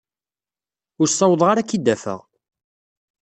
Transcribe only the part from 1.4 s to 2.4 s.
ara ad k-id-afeɣ.